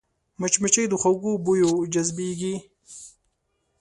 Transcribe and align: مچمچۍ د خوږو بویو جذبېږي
مچمچۍ 0.39 0.85
د 0.89 0.93
خوږو 1.01 1.31
بویو 1.45 1.71
جذبېږي 1.93 2.55